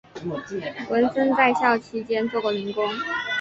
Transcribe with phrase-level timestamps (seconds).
[0.89, 2.89] 文森在校期间做过零工。